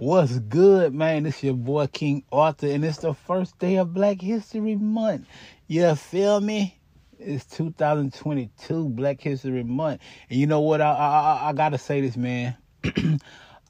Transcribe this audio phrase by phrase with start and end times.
[0.00, 1.24] What's good, man?
[1.24, 5.26] This your boy King Arthur, and it's the first day of Black History Month.
[5.66, 6.80] You feel me?
[7.18, 10.00] It's 2022 Black History Month,
[10.30, 10.80] and you know what?
[10.80, 12.56] I I, I gotta say this, man.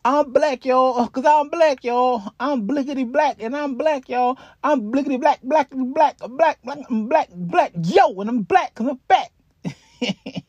[0.04, 2.22] I'm black, y'all, cause I'm black, y'all.
[2.38, 4.38] I'm blickety black, and I'm black, y'all.
[4.62, 9.00] I'm blickety black, black, black, black, black, black, black, yo, and I'm black, cause I'm
[9.08, 9.32] back.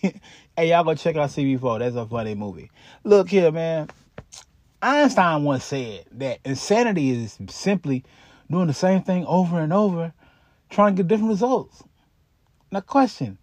[0.00, 1.80] hey, y'all go check out CB4.
[1.80, 2.70] That's a funny movie.
[3.02, 3.88] Look here, man.
[4.80, 8.04] Einstein once said that insanity is simply
[8.50, 10.12] doing the same thing over and over,
[10.70, 11.82] trying to get different results.
[12.70, 13.38] Now, question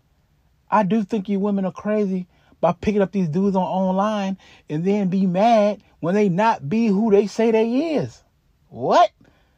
[0.71, 2.27] I do think you women are crazy
[2.61, 4.37] by picking up these dudes on online
[4.69, 8.23] and then be mad when they not be who they say they is.
[8.69, 9.11] What?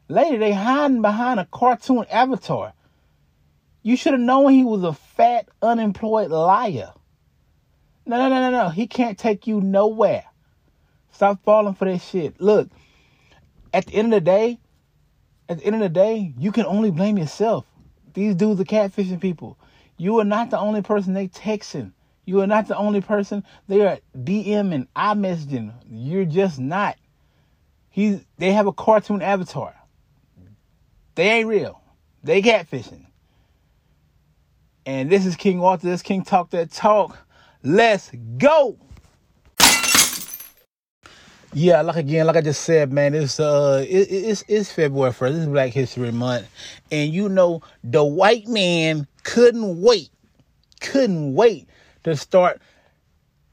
[0.09, 2.73] Lady, they hiding behind a cartoon avatar.
[3.84, 6.94] You should have known he was a fat, unemployed liar.
[8.05, 8.70] No, no, no, no, no.
[8.70, 10.23] He can't take you nowhere.
[11.11, 12.39] Stop falling for that shit.
[12.39, 12.70] Look,
[13.73, 14.59] at the end of the day,
[15.49, 17.66] at the end of the day, you can only blame yourself.
[18.14, 19.58] These dudes are catfishing people.
[19.97, 21.94] You are not the only person they texting.
[22.25, 25.73] You are not the only person they are DMing, messaging.
[25.89, 26.97] You're just not.
[27.89, 29.73] He's they have a cartoon avatar.
[31.16, 31.81] They ain't real.
[32.23, 33.05] They catfishing.
[34.86, 35.88] And this is King Walter.
[35.88, 37.17] This King Talk That Talk.
[37.64, 38.77] Let's go.
[41.53, 45.38] Yeah, like again, like I just said, man, it's uh, it, it's it's February first.
[45.38, 46.48] It's Black History Month,
[46.92, 50.09] and you know the white man couldn't wait,
[50.81, 51.67] couldn't wait
[52.04, 52.62] to start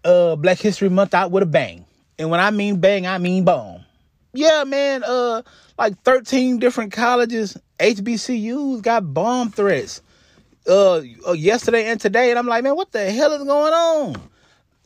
[0.05, 1.85] uh Black History Month out with a bang.
[2.19, 3.85] And when I mean bang, I mean bomb.
[4.33, 5.43] Yeah, man, uh,
[5.79, 10.03] like thirteen different colleges, HBCUs got bomb threats.
[10.67, 14.17] Uh, uh, yesterday and today, and I'm like, man, what the hell is going on?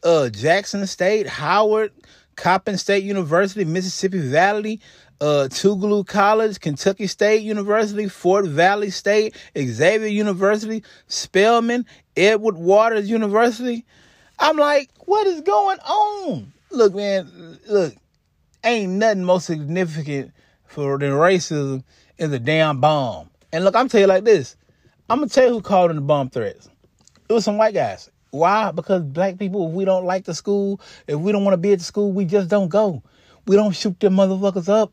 [0.02, 1.92] Uh, Jackson State, Howard.
[2.38, 4.80] Coppin State University, Mississippi Valley,
[5.20, 11.84] uh, Tougaloo College, Kentucky State University, Fort Valley State, Xavier University, Spelman,
[12.16, 13.84] Edward Waters University.
[14.38, 16.52] I'm like, what is going on?
[16.70, 17.94] Look, man, look,
[18.62, 20.32] ain't nothing more significant
[20.64, 21.82] for than racism
[22.18, 23.30] is a damn bomb.
[23.52, 24.54] And look, I'm tell you like this.
[25.10, 26.68] I'm gonna tell you who called in the bomb threats.
[27.28, 28.08] It was some white guys.
[28.30, 28.70] Why?
[28.72, 31.72] Because black people, if we don't like the school, if we don't want to be
[31.72, 33.02] at the school, we just don't go.
[33.46, 34.92] We don't shoot them motherfuckers up.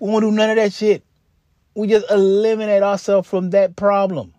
[0.00, 1.04] We won't do none of that shit.
[1.74, 4.34] We just eliminate ourselves from that problem.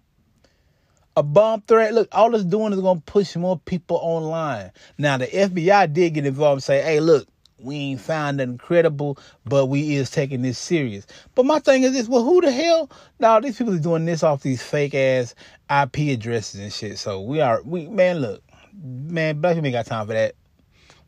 [1.17, 4.71] A bomb threat, look, all it's doing is going to push more people online.
[4.97, 7.25] Now, the FBI did get involved and say, hey, look,
[7.59, 11.07] we ain't found nothing credible, but we is taking this serious.
[11.35, 12.89] But my thing is this, well, who the hell?
[13.19, 15.35] Now, these people are doing this off these fake ass
[15.69, 16.97] IP addresses and shit.
[16.97, 18.43] So we are, we man, look,
[18.83, 20.35] man, black people ain't got time for that.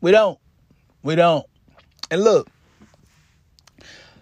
[0.00, 0.38] We don't.
[1.02, 1.44] We don't.
[2.10, 2.48] And look,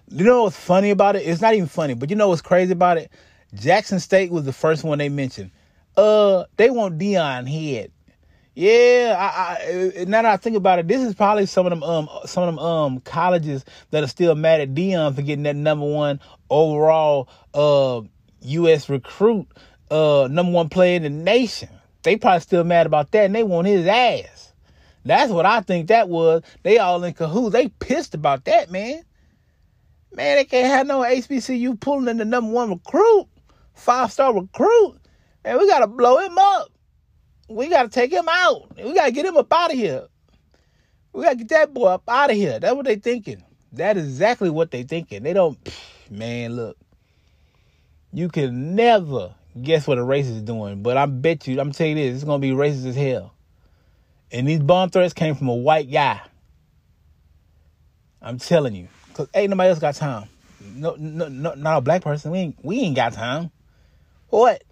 [0.08, 1.20] you know what's funny about it?
[1.20, 3.10] It's not even funny, but you know what's crazy about it?
[3.54, 5.50] Jackson State was the first one they mentioned.
[5.96, 7.92] Uh, they want Deion Head.
[8.58, 11.82] Yeah, I, I, now that I think about it, this is probably some of them
[11.82, 15.56] um some of them um colleges that are still mad at Deion for getting that
[15.56, 18.00] number one overall uh
[18.40, 18.88] U.S.
[18.88, 19.46] recruit,
[19.90, 21.68] uh number one player in the nation.
[22.02, 24.54] They probably still mad about that, and they want his ass.
[25.04, 26.42] That's what I think that was.
[26.62, 27.52] They all in cahoots.
[27.52, 29.02] They pissed about that, man.
[30.14, 33.26] Man, they can't have no HBCU pulling in the number one recruit,
[33.74, 34.98] five star recruit,
[35.44, 36.70] and we gotta blow him up
[37.48, 38.76] we got to take him out.
[38.76, 40.06] We got to get him up out of here.
[41.12, 42.58] We got to get that boy up out of here.
[42.58, 43.42] That's what they thinking.
[43.72, 45.22] That is exactly what they thinking.
[45.22, 45.58] They don't,
[46.10, 46.76] man, look.
[48.12, 51.96] You can never guess what a racist is doing, but I bet you, I'm telling
[51.96, 53.34] you this, it's going to be racist as hell.
[54.32, 56.20] And these bomb threats came from a white guy.
[58.20, 58.88] I'm telling you.
[59.08, 60.28] Because ain't nobody else got time.
[60.74, 62.32] No, no, no, not a black person.
[62.32, 63.50] We ain't, we ain't got time.
[64.28, 64.62] What?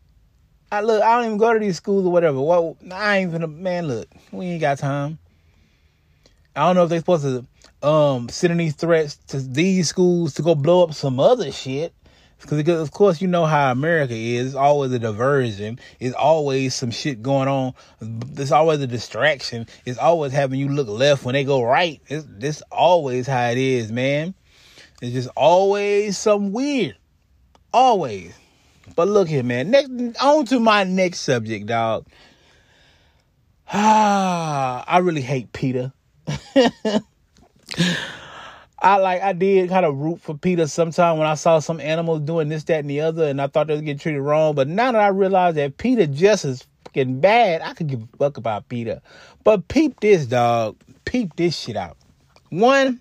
[0.73, 2.41] I look, I don't even go to these schools or whatever.
[2.41, 3.87] Well, I ain't even a man.
[3.87, 5.19] Look, we ain't got time.
[6.57, 7.47] I don't know if they're supposed to
[7.87, 11.93] um send these threats to these schools to go blow up some other shit.
[12.41, 14.49] Because of course you know how America is.
[14.49, 15.79] It's always a diversion.
[15.99, 17.73] It's always some shit going on.
[18.01, 19.67] There's always a distraction.
[19.87, 22.03] It's always having you look left when they go right.
[22.09, 24.35] It's this always how it is, man.
[25.01, 26.97] It's just always some weird.
[27.73, 28.35] Always.
[28.97, 29.71] But look here, man.
[29.71, 29.91] Next,
[30.23, 32.07] on to my next subject, dog.
[33.73, 35.93] Ah, I really hate Peter.
[38.85, 42.21] I like I did kind of root for Peter sometime when I saw some animals
[42.21, 44.55] doing this, that, and the other, and I thought they was getting treated wrong.
[44.55, 48.17] But now that I realize that Peter just is fucking bad, I could give a
[48.19, 49.01] fuck about Peter.
[49.43, 50.77] But peep this, dog.
[51.07, 51.97] Peep this shit out.
[52.51, 53.01] One,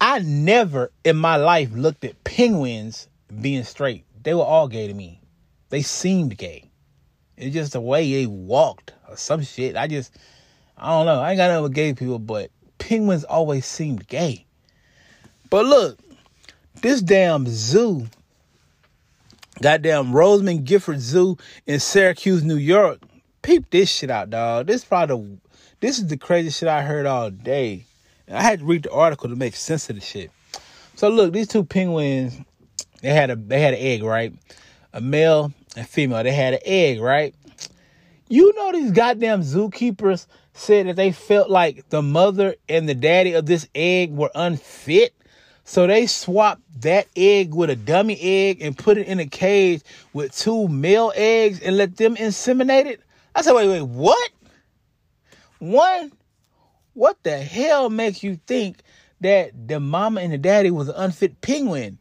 [0.00, 3.08] I never in my life looked at penguins
[3.40, 4.04] being straight.
[4.22, 5.20] They were all gay to me.
[5.70, 6.70] They seemed gay.
[7.36, 9.76] It's just the way they walked or some shit.
[9.76, 10.16] I just,
[10.76, 11.20] I don't know.
[11.20, 14.46] I ain't got nothing with gay people, but penguins always seemed gay.
[15.50, 15.98] But look,
[16.82, 18.06] this damn zoo,
[19.60, 21.36] goddamn Rosamond Gifford Zoo
[21.66, 23.00] in Syracuse, New York.
[23.42, 24.66] Peep this shit out, dog.
[24.66, 25.38] This probably,
[25.80, 27.86] this is the craziest shit I heard all day.
[28.28, 30.30] And I had to read the article to make sense of the shit.
[30.94, 32.38] So look, these two penguins,
[33.02, 34.32] they had a they had an egg, right?
[34.92, 36.22] A male and female.
[36.22, 37.34] They had an egg, right?
[38.28, 43.34] You know these goddamn zookeepers said that they felt like the mother and the daddy
[43.34, 45.14] of this egg were unfit.
[45.64, 49.82] So they swapped that egg with a dummy egg and put it in a cage
[50.12, 53.00] with two male eggs and let them inseminate it.
[53.34, 54.30] I said, wait, wait, what?
[55.58, 56.12] One,
[56.94, 58.78] what the hell makes you think
[59.20, 61.98] that the mama and the daddy was an unfit penguin?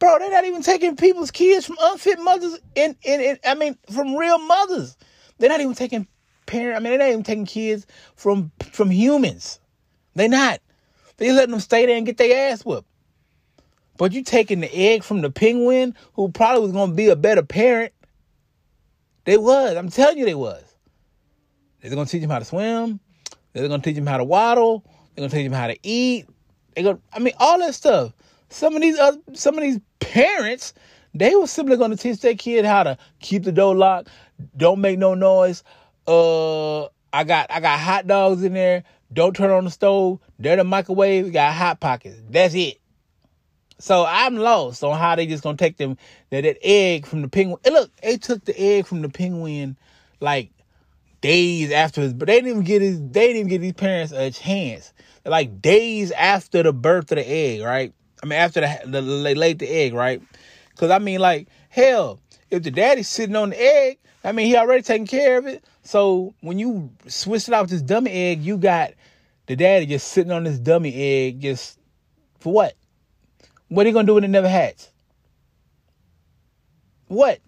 [0.00, 4.16] Bro, they're not even taking people's kids from unfit mothers in, in, I mean, from
[4.16, 4.96] real mothers.
[5.38, 6.06] They're not even taking
[6.46, 6.76] parent.
[6.76, 7.86] I mean, they're not even taking kids
[8.16, 9.60] from from humans.
[10.14, 10.60] They're not.
[11.18, 12.88] They letting them stay there and get their ass whooped.
[13.98, 17.42] But you taking the egg from the penguin, who probably was gonna be a better
[17.42, 17.92] parent.
[19.24, 19.76] They was.
[19.76, 20.64] I'm telling you, they was.
[21.80, 23.00] They're gonna teach him how to swim.
[23.52, 24.82] They're gonna teach him how to waddle.
[25.14, 26.26] They're gonna teach him how to eat.
[26.74, 27.00] They're gonna.
[27.12, 28.14] I mean, all that stuff.
[28.50, 28.98] Some of these
[29.34, 30.74] some of these parents,
[31.14, 34.08] they were simply gonna teach their kid how to keep the door locked,
[34.56, 35.62] don't make no noise.
[36.06, 38.84] Uh, I got I got hot dogs in there.
[39.12, 40.20] Don't turn on the stove.
[40.38, 41.24] They're the microwave.
[41.24, 42.20] We got hot pockets.
[42.28, 42.80] That's it.
[43.78, 45.96] So I'm lost on how they just gonna take them
[46.30, 47.58] that, that egg from the penguin.
[47.64, 49.78] And look, they took the egg from the penguin
[50.20, 50.50] like
[51.20, 54.12] days after his, but they didn't even get his, they didn't even give these parents
[54.12, 54.92] a chance.
[55.24, 57.92] Like days after the birth of the egg, right?
[58.22, 60.22] I mean, after the, the they laid the egg, right?
[60.70, 62.20] Because I mean, like hell,
[62.50, 65.64] if the daddy's sitting on the egg, I mean, he already taking care of it.
[65.82, 68.92] So when you switch it out with this dummy egg, you got
[69.46, 71.78] the daddy just sitting on this dummy egg, just
[72.38, 72.74] for what?
[73.68, 74.88] What are you gonna do when it never hatch?
[77.08, 77.40] What?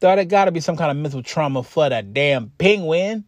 [0.00, 3.24] Thought it gotta be some kind of mental trauma for that damn penguin.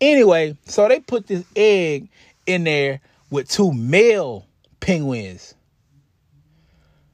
[0.00, 2.08] Anyway, so they put this egg
[2.46, 3.00] in there
[3.30, 4.47] with two male
[4.80, 5.54] penguins.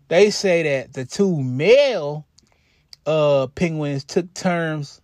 [0.08, 2.26] They say that the two male
[3.06, 5.00] uh penguins took turns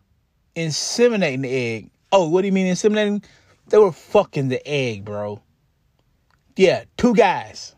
[0.57, 1.91] inseminating the egg.
[2.13, 3.25] Oh, what do you mean inseminating?
[3.69, 5.41] They were fucking the egg, bro.
[6.57, 7.75] Yeah, two guys.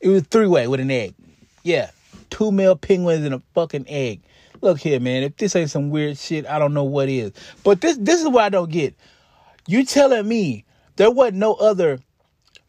[0.00, 1.14] It was three way with an egg.
[1.62, 1.90] Yeah,
[2.30, 4.22] two male penguins and a fucking egg.
[4.62, 5.22] Look here, man.
[5.22, 7.32] If this ain't some weird shit, I don't know what is.
[7.64, 8.94] But this this is what I don't get.
[9.66, 10.64] You telling me
[10.96, 11.98] there wasn't no other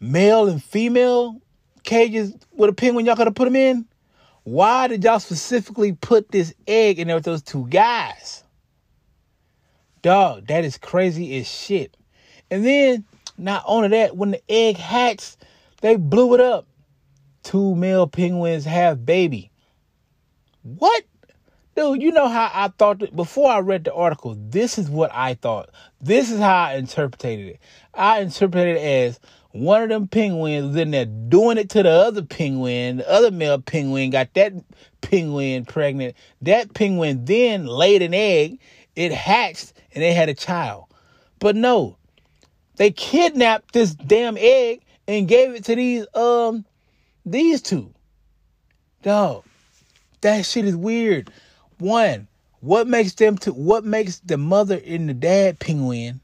[0.01, 1.39] male and female
[1.83, 3.85] cages with a penguin y'all have put them in?
[4.43, 8.43] Why did y'all specifically put this egg in there with those two guys?
[10.01, 11.95] Dog, that is crazy as shit.
[12.49, 13.05] And then,
[13.37, 15.37] not only that, when the egg hatched,
[15.81, 16.65] they blew it up.
[17.43, 19.51] Two male penguins have baby.
[20.63, 21.03] What?
[21.75, 25.11] Dude, you know how I thought that before I read the article, this is what
[25.13, 25.69] I thought.
[26.01, 27.59] This is how I interpreted it.
[27.93, 29.19] I interpreted it as
[29.51, 32.97] one of them penguins was in there doing it to the other penguin.
[32.97, 34.53] The other male penguin got that
[35.01, 36.15] penguin pregnant.
[36.41, 38.59] That penguin then laid an egg.
[38.95, 40.85] It hatched and they had a child.
[41.39, 41.97] But no,
[42.77, 46.65] they kidnapped this damn egg and gave it to these um
[47.25, 47.93] these two.
[49.03, 49.43] Dog,
[50.21, 51.31] that shit is weird.
[51.79, 52.27] One,
[52.61, 56.21] what makes them to what makes the mother and the dad penguin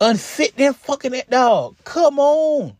[0.00, 1.76] unfit their fucking that dog.
[1.84, 2.76] Come on.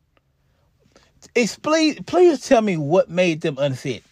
[1.35, 4.03] Explain, please tell me what made them unfit.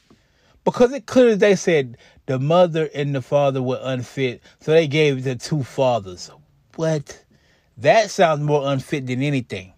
[0.64, 1.96] Because it clearly they said
[2.26, 6.30] the mother and the father were unfit, so they gave to two fathers.
[6.76, 7.24] What?
[7.78, 9.72] That sounds more unfit than anything.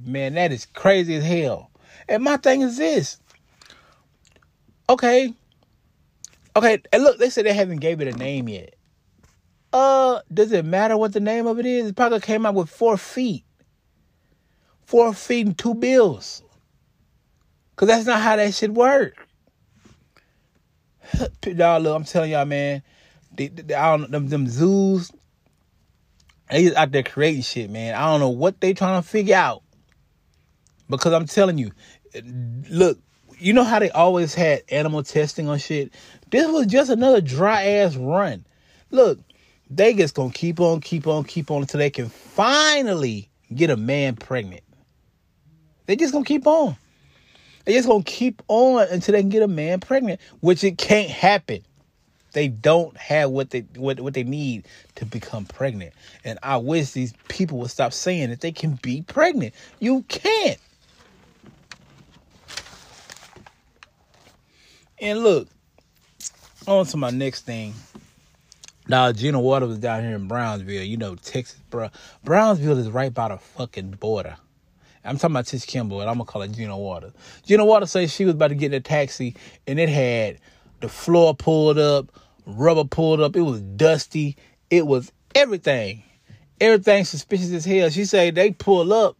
[0.00, 1.70] Man, that is crazy as hell.
[2.08, 3.18] And my thing is this.
[4.88, 5.32] Okay.
[6.56, 8.74] Okay, and look, they said they haven't gave it a name yet.
[9.72, 11.88] Uh, does it matter what the name of it is?
[11.88, 13.44] It probably came out with four feet.
[14.84, 16.42] Four feet and two bills.
[17.76, 19.26] Cause that's not how that shit work.
[21.46, 22.82] Y'all look, I'm telling y'all, man.
[23.32, 25.10] They, they, I don't, them, them zoos,
[26.50, 27.94] they just out there creating shit, man.
[27.94, 29.62] I don't know what they trying to figure out.
[30.88, 31.70] Because I'm telling you,
[32.68, 32.98] look,
[33.38, 35.94] you know how they always had animal testing on shit?
[36.30, 38.44] This was just another dry ass run.
[38.90, 39.20] Look,
[39.70, 43.76] they just gonna keep on, keep on, keep on until they can finally get a
[43.76, 44.62] man pregnant.
[45.86, 46.76] They just gonna keep on.
[47.64, 51.08] They just gonna keep on until they can get a man pregnant, which it can't
[51.08, 51.64] happen.
[52.32, 55.94] They don't have what they what, what they need to become pregnant.
[56.24, 59.54] And I wish these people would stop saying that they can be pregnant.
[59.78, 60.58] You can't.
[65.00, 65.48] And look,
[66.66, 67.74] on to my next thing.
[68.90, 71.90] Now, Gina Water was down here in Brownsville, you know, Texas, bro.
[72.24, 74.36] Brownsville is right by the fucking border.
[75.04, 77.12] I'm talking about Tish Kimball, and I'm gonna call it Gina Water.
[77.46, 79.36] Gina Water says she was about to get in a taxi,
[79.68, 80.40] and it had
[80.80, 82.10] the floor pulled up,
[82.46, 83.36] rubber pulled up.
[83.36, 84.36] It was dusty.
[84.70, 86.02] It was everything,
[86.60, 87.90] everything suspicious as hell.
[87.90, 89.16] She said they pull up,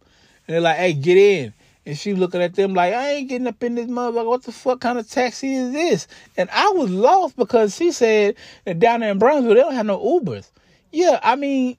[0.47, 1.53] and they're like, "Hey, get in."
[1.85, 4.25] And she looking at them like, I ain't getting up in this motherfucker.
[4.25, 6.07] What the fuck kind of taxi is this?
[6.37, 8.35] And I was lost because she said
[8.65, 10.51] that down there in Brownsville, they don't have no Ubers.
[10.91, 11.77] Yeah, I mean,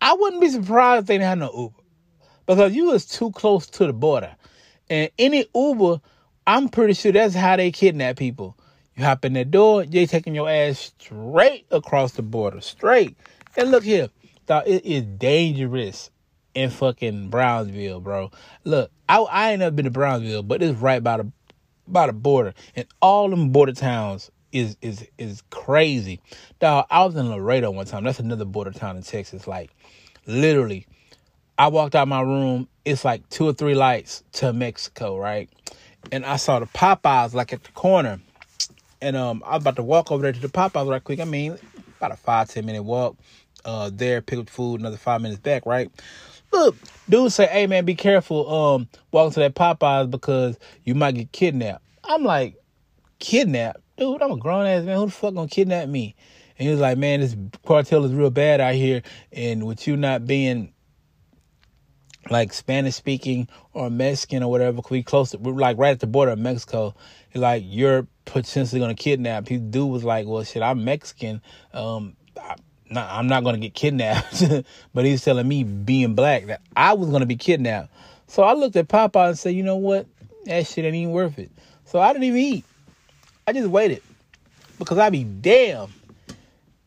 [0.00, 1.82] I wouldn't be surprised if they didn't have no Uber.
[2.46, 4.36] Because you was too close to the border.
[4.88, 6.00] And any Uber,
[6.46, 8.56] I'm pretty sure that's how they kidnap people.
[8.96, 12.60] You hop in that door, they taking your ass straight across the border.
[12.60, 13.16] Straight.
[13.56, 14.10] And look here,
[14.48, 16.10] it is dangerous
[16.54, 18.30] in fucking Brownsville, bro.
[18.64, 21.32] Look, I I ain't never been to Brownsville, but it's right by the
[21.86, 26.20] by the border, and all them border towns is is is crazy.
[26.60, 28.04] Dog, I was in Laredo one time.
[28.04, 29.46] That's another border town in Texas.
[29.46, 29.70] Like,
[30.26, 30.86] literally,
[31.58, 32.68] I walked out my room.
[32.84, 35.50] It's like two or three lights to Mexico, right?
[36.12, 38.20] And I saw the Popeyes like at the corner,
[39.02, 41.20] and um, I was about to walk over there to the Popeyes right quick.
[41.20, 41.58] I mean,
[41.96, 43.16] about a five ten minute walk.
[43.64, 45.90] Uh, there, pick up food, another five minutes back, right?
[46.54, 46.76] Look,
[47.08, 51.32] dude say, hey man, be careful um walking to that Popeyes because you might get
[51.32, 51.84] kidnapped.
[52.04, 52.54] I'm like,
[53.18, 53.80] kidnapped?
[53.96, 54.96] Dude, I'm a grown ass man.
[54.98, 56.14] Who the fuck gonna kidnap me?
[56.56, 59.02] And he was like, man, this cartel is real bad out here.
[59.32, 60.72] And with you not being
[62.30, 66.06] like Spanish speaking or Mexican or whatever, we close to, we're like right at the
[66.06, 66.94] border of Mexico.
[67.30, 69.48] He's like, you're potentially gonna kidnap.
[69.48, 71.42] His dude was like, well, shit, I'm Mexican.
[71.72, 72.54] Um, I,
[72.90, 74.42] not, I'm not going to get kidnapped,
[74.94, 77.90] but he's telling me being black that I was going to be kidnapped.
[78.26, 80.06] So I looked at Papa and said, you know what?
[80.44, 81.50] That shit ain't even worth it.
[81.84, 82.64] So I didn't even eat.
[83.46, 84.02] I just waited
[84.78, 85.92] because I'd be damn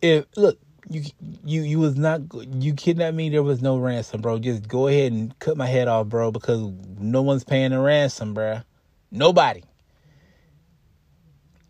[0.01, 0.57] if look
[0.89, 1.03] you
[1.43, 2.21] you you was not
[2.59, 3.29] you kidnapped me.
[3.29, 4.39] There was no ransom, bro.
[4.39, 8.33] Just go ahead and cut my head off, bro, because no one's paying a ransom,
[8.33, 8.61] bro.
[9.11, 9.63] Nobody.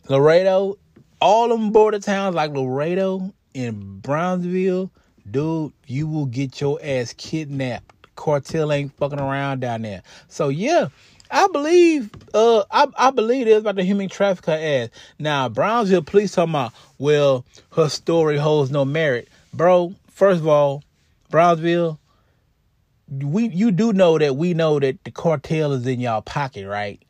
[0.07, 0.77] Laredo,
[1.19, 4.91] all them border towns like Laredo in Brownsville,
[5.29, 7.91] dude, you will get your ass kidnapped.
[8.15, 10.03] Cartel ain't fucking around down there.
[10.27, 10.89] So yeah,
[11.31, 14.89] I believe uh I, I believe it's about the human trafficker ass.
[15.17, 19.27] Now Brownsville police talking about well her story holds no merit.
[19.53, 20.83] Bro, first of all,
[21.31, 21.99] Brownsville,
[23.09, 27.01] we you do know that we know that the cartel is in y'all pocket, right?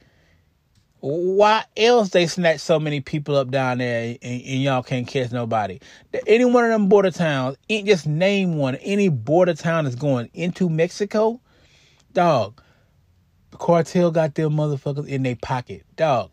[1.00, 5.32] Why else they snatch so many people up down there and, and, y'all can't catch
[5.32, 5.80] nobody?
[6.25, 8.75] Any one of them border towns, just name one.
[8.75, 11.39] Any border town that's going into Mexico,
[12.13, 12.62] dog.
[13.51, 16.32] The cartel got them motherfuckers in their pocket, dog.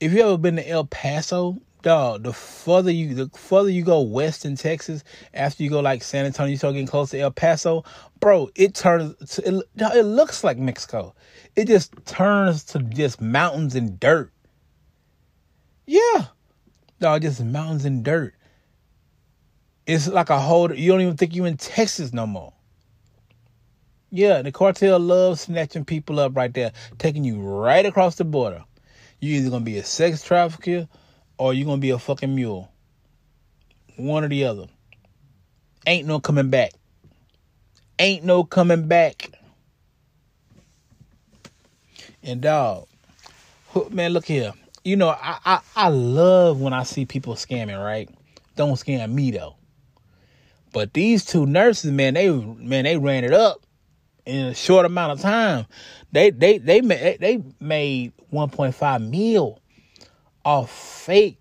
[0.00, 4.00] If you ever been to El Paso, dog, the further you the further you go
[4.00, 7.30] west in Texas, after you go like San Antonio, you start getting close to El
[7.30, 7.84] Paso,
[8.18, 8.50] bro.
[8.54, 9.38] It turns.
[9.38, 11.14] It, it looks like Mexico
[11.56, 14.32] it just turns to just mountains and dirt.
[15.86, 16.26] Yeah.
[17.00, 18.34] No, just mountains and dirt.
[19.86, 22.52] It's like a whole you don't even think you in Texas no more.
[24.10, 28.64] Yeah, the cartel loves snatching people up right there, taking you right across the border.
[29.20, 30.88] You either gonna be a sex trafficker
[31.40, 32.70] or you're gonna be a fucking mule.
[33.96, 34.66] One or the other.
[35.86, 36.72] Ain't no coming back.
[37.98, 39.30] Ain't no coming back.
[42.22, 42.86] And dog,
[43.90, 44.52] man, look here.
[44.84, 48.10] You know, I, I, I love when I see people scamming, right?
[48.56, 49.56] Don't scam me though.
[50.74, 53.62] But these two nurses, man, they man, they ran it up
[54.26, 55.64] in a short amount of time.
[56.12, 59.59] They they they made they made 1.5 mil
[60.44, 61.38] off fake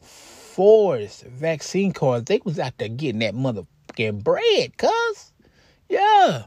[0.00, 2.24] forced vaccine cards.
[2.26, 5.32] They was out there getting that motherfucking bread, cuz.
[5.88, 6.44] Yeah.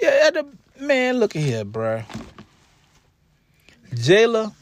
[0.00, 0.46] Yeah, the,
[0.80, 2.04] man, look at here, bruh.
[3.94, 4.52] Jayla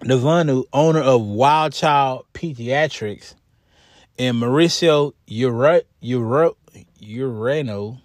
[0.00, 3.34] Navanu, owner of Wild Child Pediatrics,
[4.18, 6.54] and Mauricio Ure, Ure,
[7.02, 8.00] Ureno,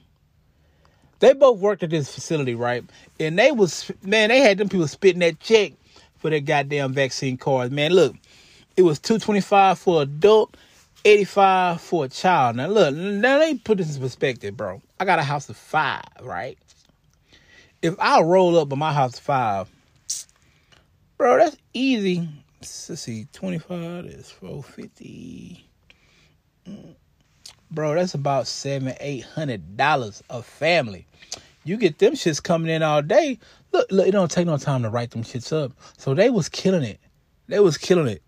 [1.20, 2.84] they both worked at this facility, right?
[3.20, 5.74] And they was man, they had them people spitting that check
[6.20, 7.72] for their goddamn vaccine cards.
[7.72, 8.16] Man, look,
[8.78, 10.56] it was two twenty five for adult
[11.06, 12.58] 85 for a child.
[12.58, 14.82] Now look, now let me put this in perspective, bro.
[15.00, 16.58] I got a house of five, right?
[17.82, 19.70] If I roll up in my house of five,
[21.18, 22.28] bro, that's easy.
[22.60, 25.66] Let's see, 25 is 450.
[26.68, 26.96] Mm.
[27.72, 31.06] Bro, that's about seven, eight hundred dollars a family.
[31.64, 33.40] You get them shits coming in all day.
[33.72, 35.74] Look, look, it don't take no time to write them shits up.
[35.98, 37.00] So they was killing it.
[37.48, 38.24] They was killing it.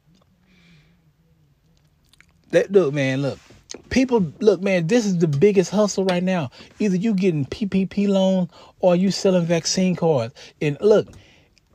[2.52, 3.40] That look, man, look.
[3.90, 6.52] People look, man, this is the biggest hustle right now.
[6.80, 10.34] Either you getting PPP loan or you selling vaccine cards.
[10.62, 11.08] And look,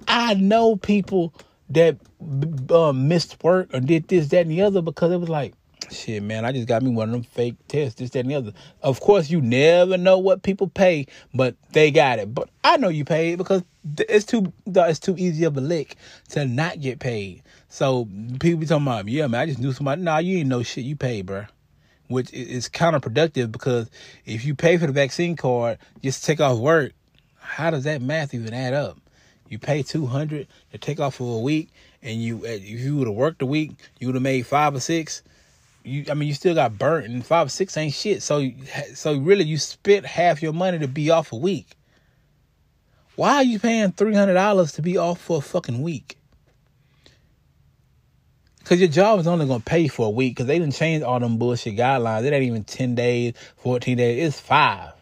[0.06, 1.32] I know people
[1.70, 1.96] that
[2.70, 5.54] uh, missed work or did this, that, and the other because it was like,
[5.90, 8.34] shit, man, I just got me one of them fake tests, this, that, and the
[8.34, 8.52] other.
[8.82, 12.34] Of course, you never know what people pay, but they got it.
[12.34, 13.62] But I know you paid because
[13.98, 15.96] it's too it's too easy of a lick
[16.30, 17.42] to not get paid.
[17.68, 18.08] So
[18.40, 20.02] people be talking about, yeah, man, I just knew somebody.
[20.02, 20.84] Nah, you ain't know shit.
[20.84, 21.44] You paid, bro.
[22.08, 23.90] Which is counterproductive because
[24.24, 26.92] if you pay for the vaccine card just take off work,
[27.38, 28.98] how does that math even add up?
[29.48, 31.70] You pay two hundred to take off for a week,
[32.02, 34.80] and you if you would have worked a week, you would have made five or
[34.80, 35.22] six
[35.86, 38.22] you I mean you still got burnt and five or six ain't shit.
[38.22, 38.50] So
[38.94, 41.68] so really you spent half your money to be off a week.
[43.14, 46.18] Why are you paying three hundred dollars to be off for a fucking week?
[48.64, 51.20] Cause your job is only gonna pay for a week because they didn't change all
[51.20, 52.24] them bullshit guidelines.
[52.24, 54.26] It ain't even ten days, fourteen days.
[54.26, 54.92] It's five.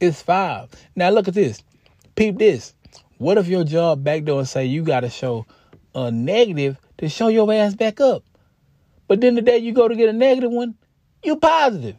[0.00, 0.70] It's five.
[0.96, 1.62] Now look at this.
[2.16, 2.74] Peep this.
[3.18, 5.46] What if your job back door and say you gotta show
[5.94, 8.24] a negative to show your ass back up?
[9.10, 10.76] But then the day you go to get a negative one,
[11.24, 11.96] you positive.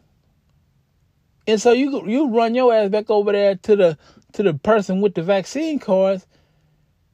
[1.46, 3.98] And so you you run your ass back over there to the
[4.32, 6.26] to the person with the vaccine cards,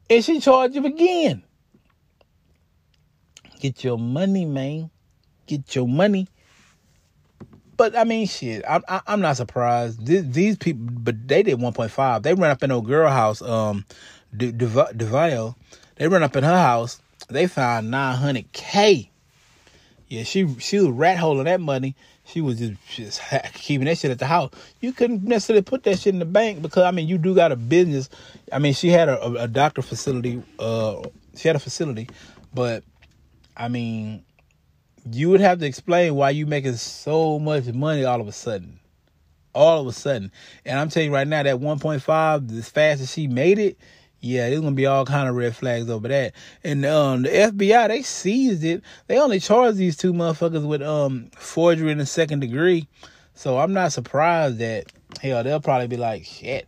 [0.08, 1.42] and she charge you again.
[3.60, 4.92] Get your money, man.
[5.48, 6.28] Get your money.
[7.76, 8.64] But I mean, shit.
[8.70, 10.06] I'm I, am not surprised.
[10.06, 12.22] These, these, people, but they did 1.5.
[12.22, 13.84] They ran up in a girl house, um,
[14.38, 15.56] DeVille.
[15.96, 17.02] They ran up in her house.
[17.30, 19.10] They found 900k
[20.10, 21.96] yeah, she she was rat holing that money.
[22.26, 23.22] She was just just
[23.54, 24.52] keeping that shit at the house.
[24.80, 27.52] You couldn't necessarily put that shit in the bank because I mean you do got
[27.52, 28.10] a business.
[28.52, 30.42] I mean she had a, a doctor facility.
[30.58, 31.02] Uh,
[31.36, 32.10] she had a facility,
[32.54, 32.84] but
[33.56, 34.24] I mean
[35.12, 38.80] you would have to explain why you making so much money all of a sudden.
[39.54, 40.32] All of a sudden,
[40.66, 43.80] and I'm telling you right now that 1.5, as fast as she made it,
[44.20, 46.34] yeah, there's gonna be all kind of red flags over that.
[46.64, 48.84] And um, the FBI they seized it.
[49.08, 52.88] They only charged these two motherfuckers with um forgery in the second degree.
[53.34, 56.68] So I'm not surprised that hell they'll probably be like shit.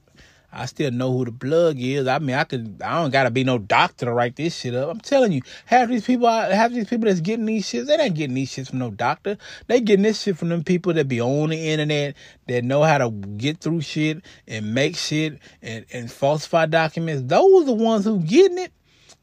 [0.51, 2.07] I still know who the plug is.
[2.07, 2.81] I mean, I could.
[2.83, 4.89] I don't gotta be no doctor to write this shit up.
[4.89, 8.15] I'm telling you, half these people, half these people that's getting these shits, they ain't
[8.15, 9.37] getting these shits from no doctor.
[9.67, 12.15] They getting this shit from them people that be on the internet
[12.47, 17.23] that know how to get through shit and make shit and and falsify documents.
[17.25, 18.71] Those are the ones who getting it.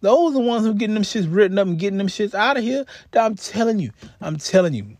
[0.01, 2.57] Those are the ones who getting them shits written up and getting them shits out
[2.57, 2.85] of here.
[3.15, 3.91] I'm telling you.
[4.21, 4.97] I'm telling you.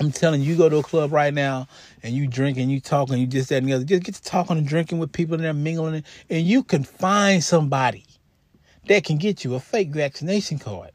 [0.00, 1.66] I'm telling you, you go to a club right now
[2.02, 3.84] and you drinking, you talking, you just that and the other.
[3.84, 7.42] Just get to talking and drinking with people and they're mingling, and you can find
[7.42, 8.04] somebody
[8.86, 10.92] that can get you a fake vaccination card.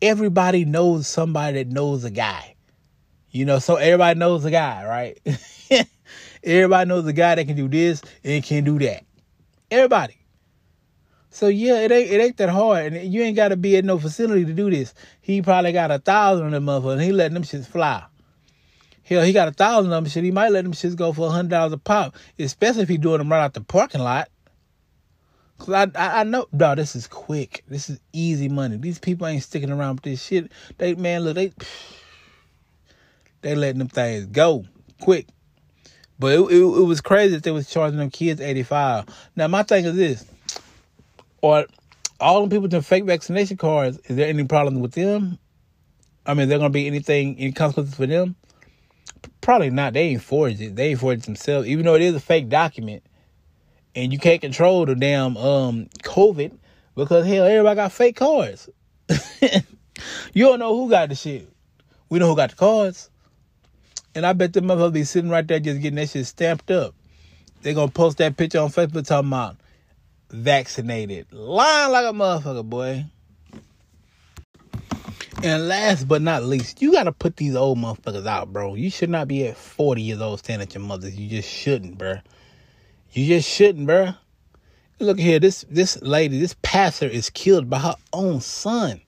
[0.00, 2.54] Everybody knows somebody that knows a guy.
[3.30, 5.38] You know, so everybody knows a guy, right?
[6.44, 9.04] everybody knows a guy that can do this and can do that.
[9.70, 10.16] Everybody.
[11.36, 13.84] So yeah, it ain't it ain't that hard, and you ain't got to be at
[13.84, 14.94] no facility to do this.
[15.20, 18.02] He probably got a thousand of them motherfuckers, and he letting them shits fly.
[19.02, 20.24] Hell, he got a thousand of them shit.
[20.24, 22.96] He might let them shits go for a hundred dollars a pop, especially if he
[22.96, 24.30] doing them right out the parking lot.
[25.58, 27.64] Cause I, I I know, no, this is quick.
[27.68, 28.78] This is easy money.
[28.78, 30.50] These people ain't sticking around with this shit.
[30.78, 31.52] They man, look, they
[33.42, 34.64] they letting them things go
[35.02, 35.26] quick.
[36.18, 39.04] But it, it, it was crazy that they was charging them kids eighty five.
[39.36, 40.24] Now my thing is this
[41.46, 41.66] or
[42.20, 45.38] all the people with the fake vaccination cards, is there any problem with them?
[46.24, 48.34] I mean, is there gonna be anything, any consequences for them?
[49.40, 49.92] Probably not.
[49.92, 50.74] They ain't forged it.
[50.74, 53.04] They ain't forged it themselves, even though it is a fake document.
[53.94, 56.56] And you can't control the damn um COVID
[56.94, 58.68] because hell, everybody got fake cards.
[60.32, 61.48] you don't know who got the shit.
[62.08, 63.10] We know who got the cards.
[64.14, 66.94] And I bet the motherfuckers be sitting right there just getting that shit stamped up.
[67.62, 69.56] They gonna post that picture on Facebook talking about
[70.30, 71.32] vaccinated.
[71.32, 73.04] Lying like a motherfucker, boy.
[75.42, 78.74] And last but not least, you gotta put these old motherfuckers out, bro.
[78.74, 81.18] You should not be at 40 years old standing at your mother's.
[81.18, 82.16] You just shouldn't, bro.
[83.12, 84.14] You just shouldn't, bro.
[84.98, 89.02] Look here, this this lady, this pastor is killed by her own son.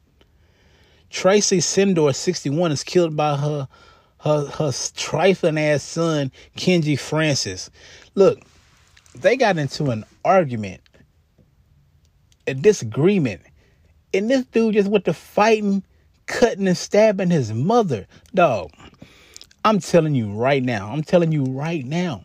[1.09, 3.68] Tracy Sindor, 61, is killed by her
[4.18, 7.70] her her trifling ass son, Kenji Francis.
[8.14, 8.40] Look,
[9.14, 10.83] they got into an argument,
[12.48, 13.42] a disagreement,
[14.12, 15.82] and this dude just went to fighting,
[16.26, 18.06] cutting and stabbing his mother.
[18.34, 18.70] Dog,
[19.64, 22.24] I'm telling you right now, I'm telling you right now,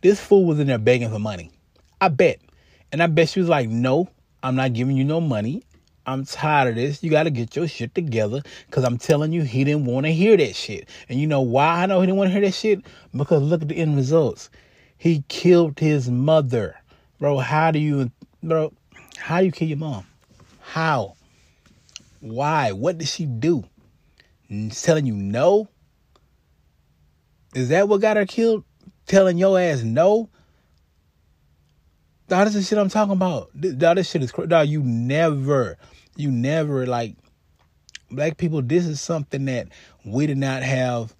[0.00, 1.50] this fool was in there begging for money.
[2.00, 2.40] I bet.
[2.92, 4.08] And I bet she was like, no,
[4.42, 5.62] I'm not giving you no money.
[6.06, 7.02] I'm tired of this.
[7.02, 8.42] You got to get your shit together.
[8.66, 10.88] Because I'm telling you, he didn't want to hear that shit.
[11.08, 12.80] And you know why I know he didn't want to hear that shit?
[13.14, 14.48] Because look at the end results.
[14.96, 16.76] He killed his mother.
[17.18, 18.10] Bro, how do you,
[18.42, 18.72] bro,
[19.18, 20.06] how you kill your mom?
[20.60, 21.14] How?
[22.20, 22.72] Why?
[22.72, 23.64] What did she do?
[24.70, 25.68] telling you no?
[27.54, 28.64] Is that what got her killed?
[29.06, 30.28] Telling your ass no?
[32.28, 33.50] Dog, this is shit I'm talking about.
[33.58, 34.48] Dog, this shit is crazy.
[34.48, 35.78] Dog, you never,
[36.16, 37.16] you never like
[38.10, 38.62] black people.
[38.62, 39.68] This is something that
[40.04, 41.14] we did not have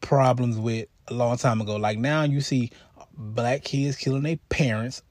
[0.00, 1.76] problems with a long time ago.
[1.76, 2.70] Like now, you see
[3.14, 5.02] black kids killing their parents,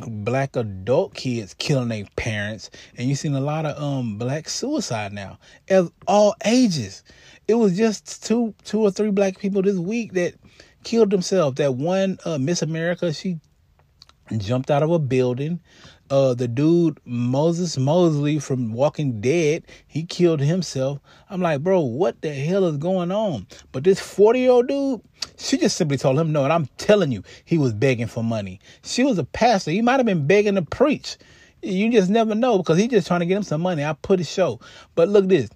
[0.00, 5.12] black adult kids killing their parents, and you've seen a lot of um black suicide
[5.12, 5.38] now,
[5.70, 7.02] of all ages.
[7.46, 10.34] It was just two, two or three black people this week that
[10.82, 11.56] killed themselves.
[11.56, 13.38] That one, uh, Miss America, she
[14.38, 15.60] jumped out of a building.
[16.10, 21.00] Uh, the dude Moses Moseley from Walking Dead, he killed himself.
[21.30, 23.46] I'm like, bro, what the hell is going on?
[23.72, 25.00] But this 40 year old dude,
[25.38, 26.44] she just simply told him no.
[26.44, 28.60] And I'm telling you, he was begging for money.
[28.82, 29.70] She was a pastor.
[29.70, 31.16] He might have been begging to preach.
[31.62, 33.82] You just never know because he just trying to get him some money.
[33.82, 34.60] I put a show.
[34.94, 35.48] But look this.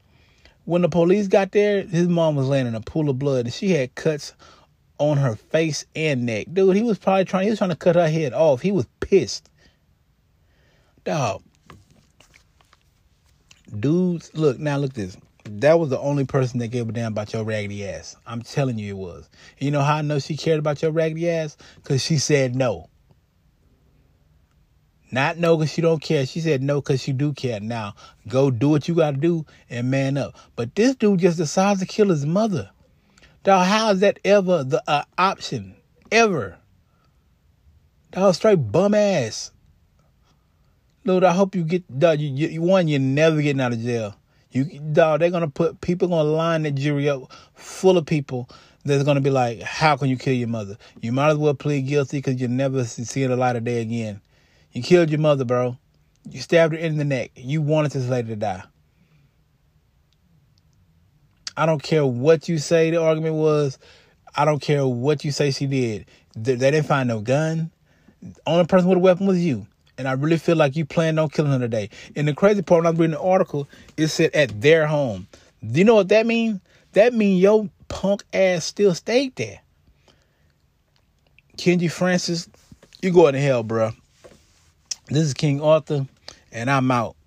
[0.64, 3.54] When the police got there, his mom was laying in a pool of blood and
[3.54, 4.34] she had cuts
[4.98, 6.46] on her face and neck.
[6.52, 8.62] Dude, he was probably trying he was trying to cut her head off.
[8.62, 9.50] He was pissed.
[11.08, 11.42] Dog.
[13.80, 15.16] Dudes, look, now look this.
[15.44, 18.14] That was the only person that gave a damn about your raggedy ass.
[18.26, 19.30] I'm telling you it was.
[19.56, 21.56] You know how I know she cared about your raggedy ass?
[21.84, 22.90] Cause she said no.
[25.10, 26.26] Not no because she don't care.
[26.26, 27.58] She said no because she do care.
[27.58, 27.94] Now,
[28.28, 30.36] go do what you got to do and man up.
[30.56, 32.68] But this dude just decides to kill his mother.
[33.44, 35.74] Dog, how is that ever the uh, option?
[36.12, 36.58] Ever.
[38.10, 39.52] Dog, straight bum ass.
[41.08, 44.14] Dude, I hope you get, dog, you, you, one, you're never getting out of jail.
[44.50, 48.46] You, dog, they're gonna put, people gonna line that jury up full of people
[48.84, 50.76] that's gonna be like, how can you kill your mother?
[51.00, 54.20] You might as well plead guilty because you're never see the light of day again.
[54.72, 55.78] You killed your mother, bro.
[56.28, 57.30] You stabbed her in the neck.
[57.36, 58.64] You wanted this lady to die.
[61.56, 63.78] I don't care what you say the argument was.
[64.36, 66.04] I don't care what you say she did.
[66.36, 67.70] They didn't find no gun.
[68.20, 69.66] The only person with a weapon was you.
[69.98, 71.90] And I really feel like you planned on killing her today.
[72.14, 75.26] And the crazy part, when I was reading the article, it said at their home.
[75.60, 76.60] Do you know what that means?
[76.92, 79.60] That means your punk ass still stayed there.
[81.56, 82.48] Kenji Francis,
[83.02, 83.90] you going to hell, bro.
[85.08, 86.06] This is King Arthur,
[86.52, 87.17] and I'm out.